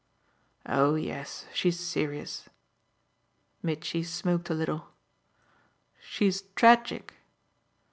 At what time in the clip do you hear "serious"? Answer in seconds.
1.79-2.49